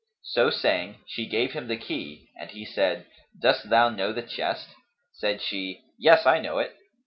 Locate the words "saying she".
0.49-1.27